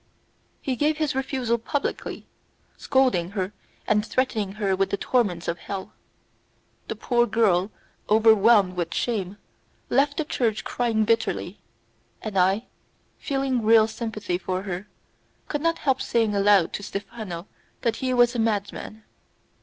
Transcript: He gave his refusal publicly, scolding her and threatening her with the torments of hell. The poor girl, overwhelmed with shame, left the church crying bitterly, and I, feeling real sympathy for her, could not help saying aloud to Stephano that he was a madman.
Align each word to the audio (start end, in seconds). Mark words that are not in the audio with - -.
He 0.63 0.75
gave 0.75 0.97
his 0.97 1.13
refusal 1.13 1.59
publicly, 1.59 2.25
scolding 2.75 3.29
her 3.37 3.53
and 3.85 4.03
threatening 4.03 4.53
her 4.53 4.75
with 4.75 4.89
the 4.89 4.97
torments 4.97 5.47
of 5.47 5.59
hell. 5.59 5.93
The 6.87 6.95
poor 6.95 7.27
girl, 7.27 7.69
overwhelmed 8.09 8.73
with 8.75 8.95
shame, 8.95 9.37
left 9.91 10.17
the 10.17 10.25
church 10.25 10.63
crying 10.63 11.03
bitterly, 11.05 11.59
and 12.19 12.35
I, 12.35 12.65
feeling 13.19 13.61
real 13.61 13.87
sympathy 13.87 14.39
for 14.39 14.63
her, 14.63 14.87
could 15.47 15.61
not 15.61 15.77
help 15.77 16.01
saying 16.01 16.33
aloud 16.33 16.73
to 16.73 16.81
Stephano 16.81 17.45
that 17.81 17.97
he 17.97 18.11
was 18.11 18.33
a 18.33 18.39
madman. 18.39 19.03